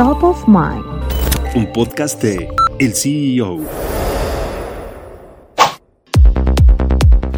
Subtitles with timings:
[0.00, 0.82] Top of Mind.
[1.54, 3.58] Un podcast de El CEO.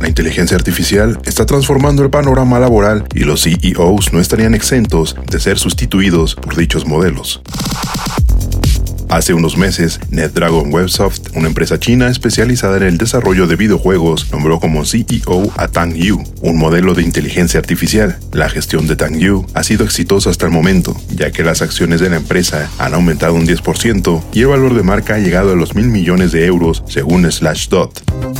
[0.00, 5.40] La inteligencia artificial está transformando el panorama laboral y los CEOs no estarían exentos de
[5.40, 7.42] ser sustituidos por dichos modelos.
[9.12, 14.58] Hace unos meses, NetDragon Websoft, una empresa china especializada en el desarrollo de videojuegos, nombró
[14.58, 18.18] como CEO a Tang Yu, un modelo de inteligencia artificial.
[18.32, 22.00] La gestión de Tang Yu ha sido exitosa hasta el momento, ya que las acciones
[22.00, 25.56] de la empresa han aumentado un 10% y el valor de marca ha llegado a
[25.56, 28.31] los mil millones de euros, según Slashdot.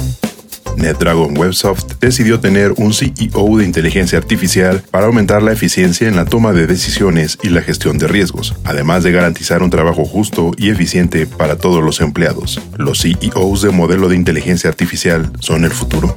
[0.76, 6.24] NetDragon Websoft decidió tener un CEO de inteligencia artificial para aumentar la eficiencia en la
[6.24, 10.70] toma de decisiones y la gestión de riesgos, además de garantizar un trabajo justo y
[10.70, 12.60] eficiente para todos los empleados.
[12.76, 16.16] Los CEOs de modelo de inteligencia artificial son el futuro.